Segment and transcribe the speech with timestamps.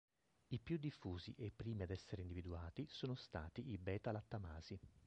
[0.47, 4.79] I più diffusi e primi ad essere individuati sono stati i beta-lattamasi.